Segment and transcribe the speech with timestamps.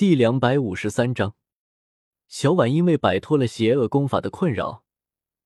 [0.00, 1.34] 第两百五十三章，
[2.26, 4.82] 小婉因为摆脱了邪恶功法的困扰，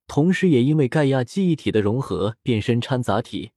[0.06, 3.50] 同时也因为盖亚记忆体的融合变身掺杂体，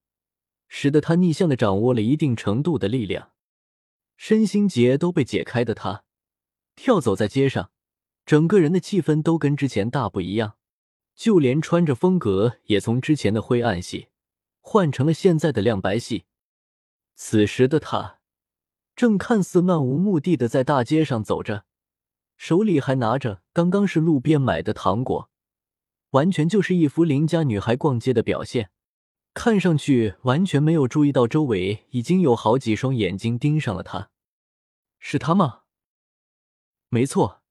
[0.67, 3.33] 使得她逆向的掌握了一定程度的力量，
[4.15, 6.03] 身心结都被解开的她，
[6.75, 7.69] 跳走在街上，
[8.25, 10.55] 整个人的气氛都跟之前大不一样，
[11.15, 14.07] 就连穿着风格也从之前的灰暗系
[14.61, 16.25] 换成了现在的亮白系。
[17.13, 18.16] 此时的她。
[18.97, 21.65] 正看似漫无目的的在大街上走着，
[22.35, 25.29] 手里还拿着刚刚是路边买的糖果，
[26.09, 28.71] 完全就是一副邻家女孩逛街的表现，
[29.35, 34.09] 看上去完全没有注意到周围已经有好几双眼睛盯上了她。
[34.97, 35.61] 是他吗？
[36.89, 37.43] 没错，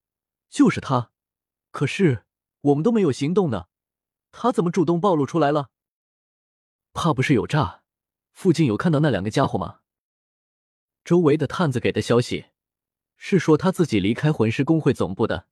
[0.50, 1.12] 就是他。
[1.70, 2.24] 可是
[2.62, 3.66] 我们都没有行动呢，
[4.32, 5.70] 他怎么主动暴露出来了？
[6.92, 7.82] 怕不是有诈？
[8.32, 9.78] 附近有看到那两个家伙吗？
[11.06, 12.46] 周围的探子给的消息
[13.16, 15.46] 是说他自己离开魂师工会总部的，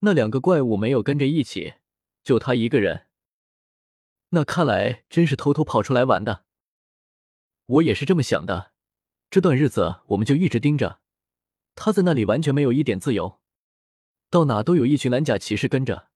[0.00, 1.76] 那两个怪物没有跟着一起，
[2.22, 3.06] 就他一个人。
[4.28, 6.44] 那看来真是偷偷跑出来玩的。
[7.64, 8.72] 我也是这么想的。
[9.30, 11.00] 这段日子我们就一直盯着
[11.74, 13.40] 他，在那里完全没有一点自由，
[14.28, 16.08] 到哪都有一群蓝甲骑士跟着。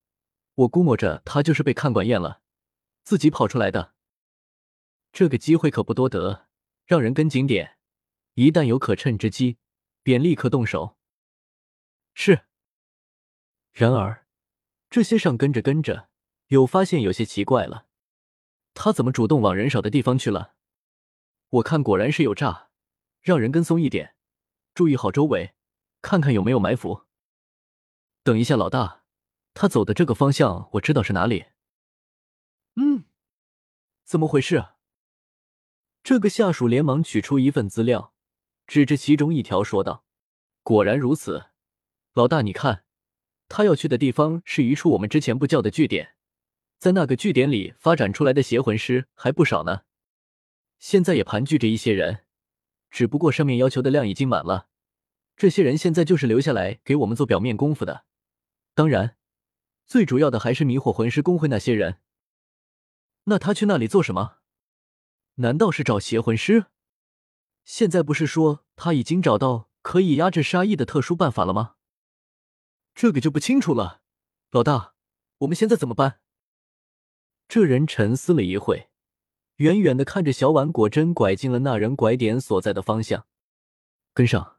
[0.57, 2.43] 我估摸着他就是被看管厌了，
[3.03, 3.95] 自己跑出来的。
[5.11, 6.49] 这个机会可不多得，
[6.85, 7.79] 让人跟紧点。
[8.35, 9.59] 一旦有可趁之机，
[10.03, 10.97] 便立刻动手。
[12.15, 12.47] 是。
[13.73, 14.27] 然而，
[14.91, 16.09] 这些上跟着跟着，
[16.49, 17.87] 有发现有些奇怪了。
[18.75, 20.55] 他怎么主动往人少的地方去了？
[21.49, 22.71] 我看果然是有诈，
[23.21, 24.17] 让人跟踪一点，
[24.75, 25.55] 注意好周围，
[26.01, 27.05] 看看有没有埋伏。
[28.23, 29.05] 等一下，老大，
[29.53, 31.47] 他走的这个方向我知道是哪里。
[32.77, 33.05] 嗯，
[34.05, 34.69] 怎么回事？
[36.03, 38.12] 这个下属连忙取出一份资料。
[38.73, 40.07] 指着其中一条说道
[40.65, 41.49] ：“果然如此，
[42.15, 42.85] 老大，你看，
[43.47, 46.15] 他要去的地方是一处我们之前不叫的据点，
[46.79, 49.83] 在那个据点里发展出来的邪魂师还不少呢。
[50.79, 52.25] 现在也盘踞着一些人，
[52.89, 54.69] 只不过上面要求的量已经满了。
[55.37, 58.07] 这些人现在就是留下来给我们做表面功夫的。
[58.75, 59.19] 当然，
[59.85, 61.99] 最主要的还是迷惑魂师工会那些人。
[63.25, 64.39] 那他去那里做什么？
[65.35, 66.69] 难道是找邪魂师？”
[67.65, 71.77] 现在不是说他已经找到可以压制杀意的特殊办法了吗？
[72.95, 74.03] 这个就不清楚了。
[74.51, 74.95] 老大，
[75.39, 76.21] 我们现在怎么办？
[77.49, 78.91] 这人沉思了一会，
[79.57, 83.27] 远远的看着小婉，果真拐进了那人拐点所在的方向，
[84.13, 84.59] 跟上，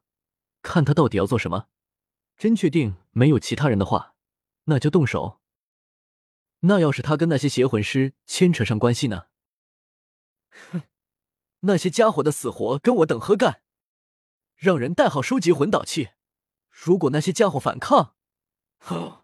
[0.62, 1.68] 看他到底要做什么。
[2.38, 4.16] 真确定没有其他人的话，
[4.66, 5.42] 那就动手。
[6.62, 9.26] 那要是他跟那些邪魂师牵扯上关系呢？
[10.72, 10.82] 哼。
[11.66, 13.62] 那些家伙的死活跟我等何干？
[14.56, 16.10] 让人带好收集魂导器。
[16.70, 18.16] 如果那些家伙反抗，
[18.80, 19.24] 哼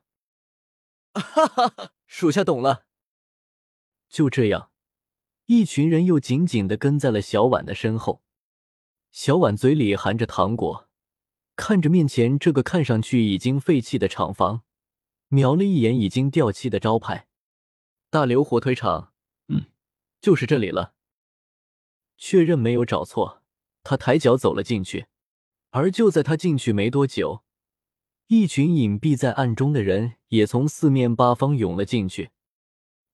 [1.13, 1.91] 哈哈哈！
[2.07, 2.85] 属下懂了。
[4.07, 4.71] 就这样，
[5.45, 8.23] 一群人又紧紧的跟在了小婉的身后。
[9.11, 10.89] 小婉嘴里含着糖果，
[11.55, 14.63] 看着面前这个看上去已经废弃的厂房，
[15.27, 17.27] 瞄了一眼已经掉漆的招牌
[18.09, 19.13] “大刘火腿厂”。
[19.49, 19.65] 嗯，
[20.21, 20.93] 就是这里了。
[22.19, 23.41] 确认没有找错，
[23.81, 25.07] 他抬脚走了进去。
[25.71, 27.43] 而就在他进去没多久，
[28.27, 32.31] 一群隐蔽在暗中的人也从四面八方涌了进去。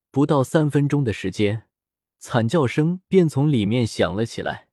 [0.10, 1.68] 不到三分钟的时间，
[2.18, 4.70] 惨叫声便从里面响了起来。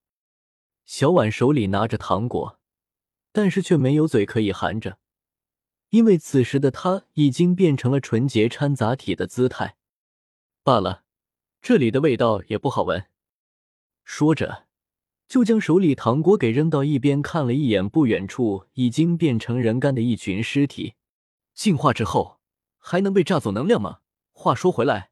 [0.87, 2.59] 小婉手里拿着糖果，
[3.33, 4.99] 但是却没有嘴可以含着，
[5.91, 9.77] 因为此时的他已经变成了纯洁掺杂体的姿态。
[10.63, 11.05] 罢了，
[11.61, 13.12] 这里的味道也不好闻。
[14.05, 14.67] 说着，
[15.29, 20.95] 就将手里糖果给扔到一边，看了一眼不远处已经变成人干的一群尸体。
[21.55, 22.41] 进化之后
[22.79, 24.01] 还能被榨走能量吗？
[24.33, 25.11] 话说回来，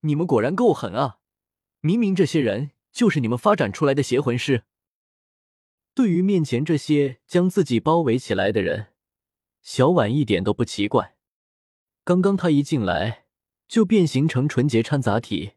[0.00, 1.18] 你们果然够狠啊！
[1.80, 4.64] 明明这些人就是你们发展出来的邪魂师。
[5.94, 8.88] 对于面前这些将自己包围起来的人，
[9.60, 11.16] 小婉一点都不奇怪。
[12.04, 13.24] 刚刚他一进来
[13.66, 15.52] 就变形成纯洁掺杂体。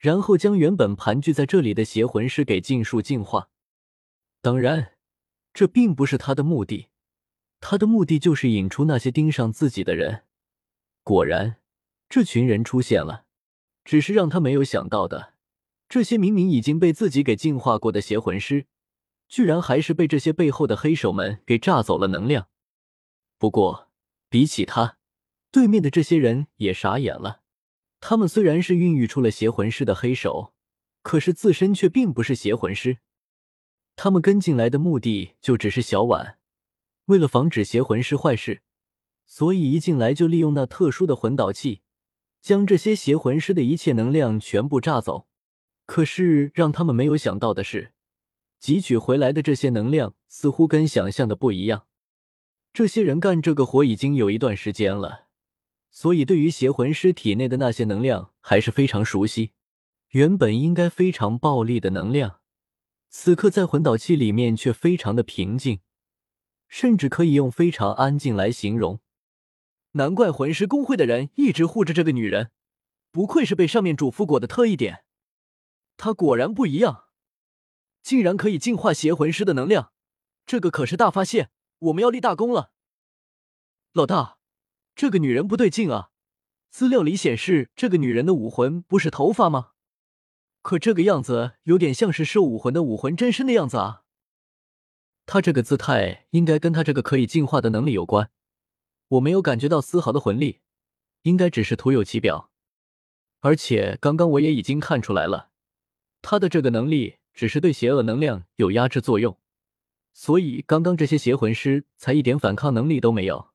[0.00, 3.50] 然后将原本盘踞在这里的邪魂师给尽数净化。
[4.40, 4.94] 当然，
[5.52, 6.88] 这并不是他的目的，
[7.60, 10.24] 他的目的就是引出那些盯上自己的人。
[11.04, 11.56] 果然，
[12.08, 13.26] 这群人出现了。
[13.82, 15.34] 只是让他没有想到的，
[15.88, 18.66] 这些明明已经被自己给净化过的邪魂师，
[19.26, 22.48] 居然还是被这些背后的黑手们给榨走了能量。
[23.38, 23.90] 不过，
[24.28, 24.98] 比起他，
[25.50, 27.39] 对面的这些人也傻眼了。
[28.00, 30.54] 他们虽然是孕育出了邪魂师的黑手，
[31.02, 32.98] 可是自身却并不是邪魂师。
[33.94, 36.38] 他们跟进来的目的就只是小婉，
[37.06, 38.62] 为了防止邪魂师坏事，
[39.26, 41.82] 所以一进来就利用那特殊的魂导器，
[42.40, 45.26] 将这些邪魂师的一切能量全部炸走。
[45.84, 47.92] 可是让他们没有想到的是，
[48.62, 51.86] 汲取回来的这些能量似乎跟想象的不一样。
[52.72, 55.26] 这些人干这个活已经有一段时间了，
[55.90, 59.52] 所以对于邪魂师体内的那些能量还是非常熟悉。
[60.10, 62.40] 原本应该非常暴力的能量，
[63.08, 65.80] 此刻在魂导器里面却非常的平静，
[66.66, 69.00] 甚至可以用非常安静来形容。
[69.92, 72.50] 难怪魂师公会的人一直护着这个女人，
[73.12, 75.04] 不愧是被上面嘱咐过的特异点。
[75.96, 77.04] 她果然不一样，
[78.02, 79.92] 竟然可以净化邪魂师的能量，
[80.44, 82.72] 这个可是大发现，我们要立大功了。
[83.92, 84.38] 老大，
[84.94, 86.10] 这个女人不对劲啊！
[86.70, 89.70] 资料里显示，这个女人的武魂不是头发吗？
[90.62, 94.02] 可这个样子有点像是兽武魂的武魂真身的样子啊！
[95.26, 98.30] 他这个姿态应该跟他这个可以进化的能力有关。
[99.08, 100.60] 我没有感觉到丝毫的魂力，
[101.22, 102.50] 应该只是徒有其表。
[103.40, 105.50] 而且刚刚我也已经看出来了，
[106.20, 109.38] 他的这个能力只是对邪恶能量有压制作用，
[110.12, 113.50] 所以刚刚这些邪魂师才一点反抗能力都没有。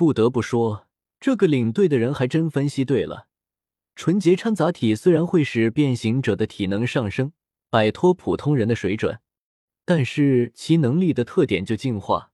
[0.00, 0.88] 不得不说，
[1.20, 3.28] 这个领队的人还真分析对了。
[3.94, 7.34] 纯洁掺杂体虽然会使变形者的体能上升，
[7.68, 9.20] 摆脱普通人的水准，
[9.84, 12.32] 但是其能力的特点就进化。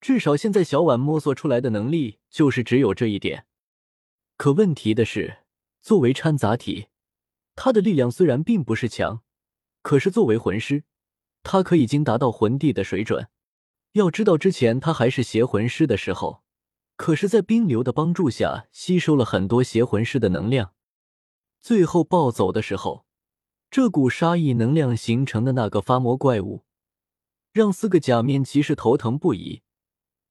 [0.00, 3.46] 至少现在小婉摸索出来的能力就是只有这一点。
[4.36, 5.44] 可问题的是，
[5.80, 6.88] 作为掺杂体，
[7.54, 9.22] 他的力量虽然并不是强，
[9.82, 10.82] 可是作为魂师，
[11.44, 13.28] 他可已经达到魂帝的水准。
[13.92, 16.42] 要知道，之前他还是邪魂师的时候，
[16.96, 20.72] 可是在冰流的帮助下吸收了很多邪魂师的能量。
[21.60, 23.06] 最后暴走的时候，
[23.70, 26.64] 这股杀意能量形成的那个发魔怪物，
[27.52, 29.62] 让四个假面骑士头疼不已。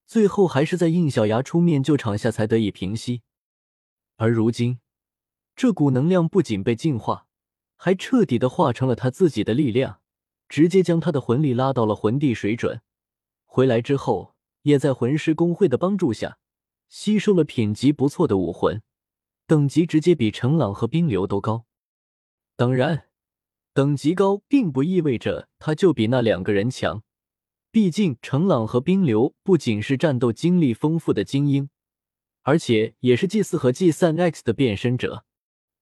[0.07, 3.23] 最后还是在应小牙出面救场下才得以平息。
[4.17, 4.79] 而如今，
[5.55, 7.27] 这股能量不仅被净化，
[7.75, 9.99] 还彻底的化成了他自己的力量，
[10.47, 12.81] 直接将他的魂力拉到了魂帝水准。
[13.45, 16.37] 回来之后，也在魂师工会的帮助下，
[16.87, 18.81] 吸收了品级不错的武魂。
[19.47, 21.65] 等级直接比程朗和冰流都高，
[22.55, 23.09] 当然，
[23.73, 27.03] 等级高并不意味着他就比那两个人强。
[27.69, 31.69] 毕竟程朗和冰流不仅是战斗经历丰富的精英，
[32.41, 35.25] 而且也是祭祀和祭散 X 的变身者，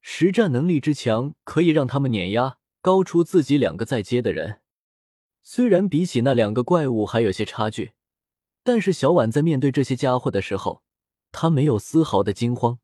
[0.02, 4.60] 实战能力之强可以让他们碾压高出自己两个在阶的人。
[5.42, 7.94] 虽然比起那两个怪物还有些差距，
[8.62, 10.84] 但是小婉在面对这些家伙的时候，
[11.34, 12.80] 他没有丝毫的惊慌。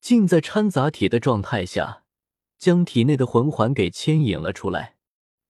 [0.00, 2.04] 竟在掺杂体的状态下，
[2.56, 4.96] 将体内的魂环给牵引了出来，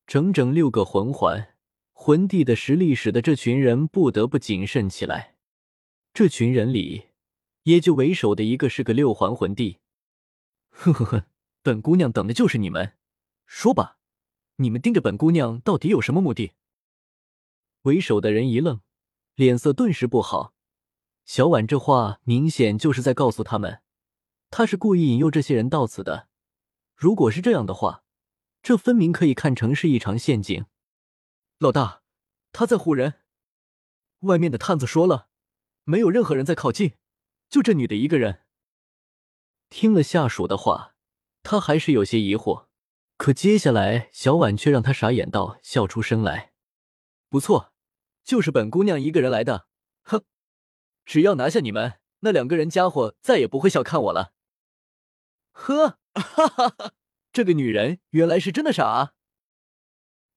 [0.05, 1.55] 整整六个魂环，
[1.93, 5.37] 魂帝的实力使得这群人不得不谨慎起来。
[6.13, 7.07] 这群人里，
[7.63, 9.77] 也就为首的一个是个六环魂帝。
[10.69, 11.25] 呵呵呵，
[11.61, 12.97] 本姑娘等的就是你们，
[13.45, 13.99] 说吧，
[14.57, 16.51] 你们盯着本姑娘到底有什么目的？
[17.83, 18.81] 为首的人一愣，
[19.35, 20.53] 脸色顿时不好。
[21.25, 23.81] 小婉这话明显就是在告诉他们。
[24.49, 26.27] 他是故意引诱这些人到此的。
[26.95, 28.03] 如果是这样的话，
[28.61, 30.65] 这分明可以看成是一场陷阱。
[31.57, 32.03] 老大，
[32.51, 33.21] 他在唬人。
[34.19, 35.29] 外面的探子说了，
[35.83, 36.95] 没有任何人在靠近，
[37.49, 38.41] 就这女的一个人。
[39.69, 40.95] 听了下属的话，
[41.43, 42.67] 他还是有些疑惑。
[43.17, 46.53] 可接下来，小婉却让他傻眼到笑出声来。
[47.29, 47.71] 不错，
[48.23, 49.67] 就是本姑娘一个人来的。
[50.03, 50.23] 哼，
[51.11, 54.31] 只要拿下你们，那两个人家伙再也不会小看我了。
[55.51, 56.93] 呵，哈哈哈！
[57.33, 59.13] 这个女人原来是真的傻啊！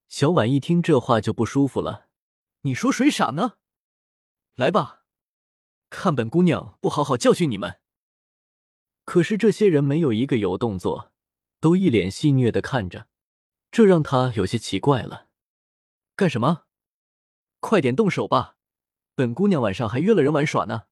[0.09, 2.09] 小婉一听这话就不舒服了。
[2.63, 3.53] 你说谁傻呢？
[4.57, 5.05] 来吧，
[5.91, 7.79] 看本姑娘不好好教训你们！
[9.05, 11.13] 可是这些人没有一个有动作，
[11.61, 13.07] 都一脸戏谑的看着，
[13.71, 15.29] 这让他有些奇怪了。
[16.17, 16.65] 干什么？
[17.61, 18.57] 快点动手吧！
[19.15, 20.85] 本姑娘晚上还约了人玩耍呢。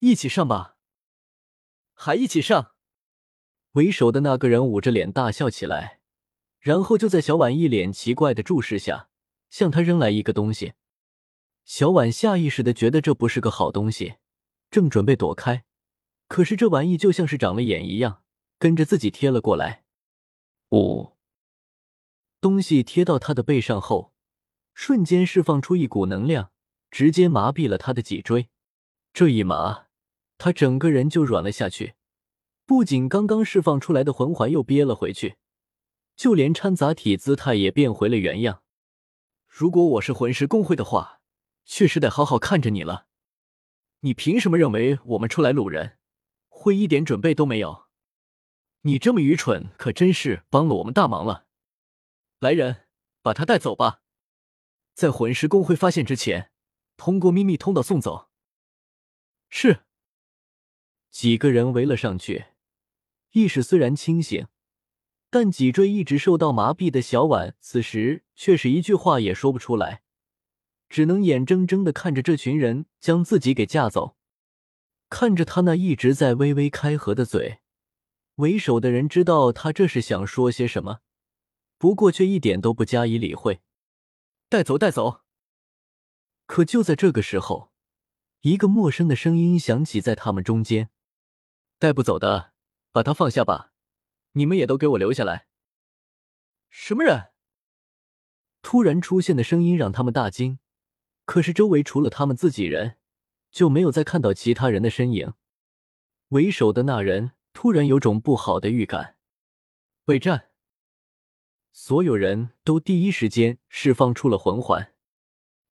[0.00, 0.76] 一起上吧！
[1.94, 2.74] 还一起上！
[3.72, 6.00] 为首的那个人捂着脸大笑起来，
[6.58, 9.08] 然后就在小婉一脸奇怪的注视下，
[9.48, 10.74] 向他扔来一个东西。
[11.64, 14.16] 小婉下意识的觉得这不是个好东西，
[14.70, 15.64] 正准备躲开，
[16.28, 18.24] 可是这玩意就像是长了眼一样，
[18.58, 19.84] 跟着自己贴了过来。
[20.70, 21.16] 五，
[22.40, 24.12] 东西贴到他的背上后，
[24.74, 26.50] 瞬间释放出一股能量，
[26.92, 28.50] 直接麻痹了他的脊椎。
[29.14, 29.86] 这一麻，
[30.36, 31.94] 他整个人就软了下去。
[32.66, 35.36] 不仅刚刚释放出来的魂环又憋了回去，
[36.14, 38.62] 就连掺杂体姿态也变回了原样。
[39.48, 41.20] 如果我是魂师公会的话，
[41.64, 43.06] 确实得好好看着你了。
[44.00, 45.98] 你凭什么认为我们出来掳人
[46.48, 47.86] 会一点准备都没有？
[48.82, 51.46] 你这么愚蠢，可真是帮了我们大忙了。
[52.38, 52.86] 来人，
[53.22, 54.02] 把他带走吧，
[54.94, 56.51] 在魂师公会发现之前，
[57.04, 58.28] 通过秘密通道送走。
[59.48, 59.80] 是。
[61.10, 62.44] 几个人围了上去，
[63.32, 64.46] 意识虽然清醒，
[65.28, 70.04] 但脊椎一直受到麻痹的小婉，此时却是一句话也说不出来。
[70.88, 74.16] 只能眼睁睁的看着这群人将自己给架走，
[75.10, 77.62] 看着他那一直在微微开合的嘴，
[78.36, 81.00] 为首的人知道他这是想说些什么，
[81.78, 83.60] 不过却一点都不加以理会。
[84.48, 85.21] 带走，带走。
[86.52, 87.72] 可就在这个时候，
[88.42, 90.90] 一个陌生的声音响起在他们中间
[91.80, 92.52] ：“带不走的，
[92.90, 93.72] 把他放下吧！
[94.32, 95.46] 你们也都给我留下来。”
[96.68, 97.30] 什么人？
[98.60, 100.58] 突然出现的声音让他们大惊。
[101.24, 102.98] 可是周围除了他们自己人，
[103.50, 105.32] 就没有再看到其他人的身影。
[106.28, 109.16] 为首的那人突然有种不好的预感，
[110.04, 110.50] 备战。
[111.72, 114.92] 所有人都第一时间释放出了魂环，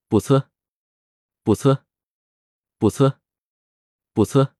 [0.07, 0.49] 不测，
[1.43, 1.85] 不测，
[2.77, 3.19] 不测，
[4.13, 4.55] 不测。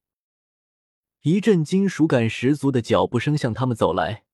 [1.21, 4.25] 一阵金属感十足的脚步声向他们走来，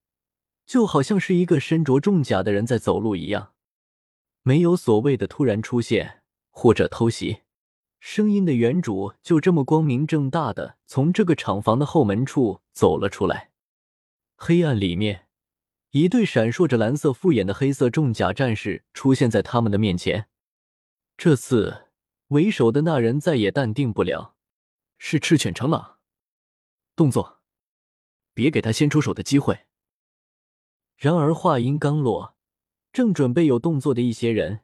[0.65, 3.53] 就好像是一个身着重甲的人在走路一样，
[4.43, 6.23] 没有所谓的突然出现。
[6.59, 7.43] 或者偷袭，
[7.99, 13.51] 声音的原主就这么光明正大的从这个厂房的后门处走了出来。
[14.35, 15.27] 黑暗里面，
[15.91, 20.29] 一对闪烁着蓝色复眼的黑色重甲战士出现在他们的面前。
[21.15, 21.86] 这次
[22.29, 24.35] 为首的那人再也淡定不了，
[24.97, 25.99] 是赤犬成狼。
[26.95, 27.39] 动作，
[28.33, 29.65] 别给他先出手的机会。
[30.95, 32.35] 然而话音刚落，
[32.91, 34.61] 正准备有动作的一些人。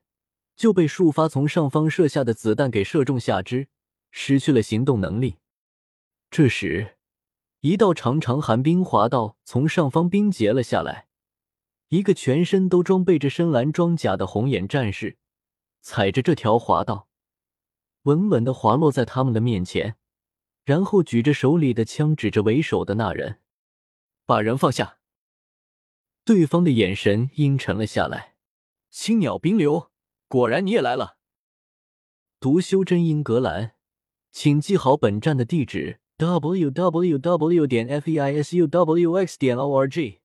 [0.56, 3.70] 就被数发从上方射下的子弹给射中下肢，
[4.12, 5.38] 失去了行动能力。
[6.30, 6.98] 这时，
[7.62, 11.08] 一道长长寒冰滑道从上方冰结了下来，
[11.90, 15.18] 一个全身都装备着深蓝装甲的红眼战士，
[15.82, 17.08] 踩着这条滑道，
[18.04, 19.96] 稳稳的滑落在他们的面前，
[20.66, 23.40] 然后举着手里的枪指着为首的那人，
[24.26, 25.00] 把人放下。
[26.26, 28.36] 对方的眼神阴沉了下来，
[28.90, 29.92] 青鸟冰流。
[30.30, 31.18] 果然你也来了，
[32.40, 33.76] 独修真英格兰，
[34.32, 37.68] 请记好本站的地址：w w w.
[37.68, 39.38] 点 f e i s u w x.
[39.38, 40.23] 点 o r g。